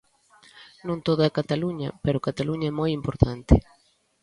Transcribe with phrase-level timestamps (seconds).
[0.87, 3.53] Non todo é Cataluña, pero Cataluña é moi importante.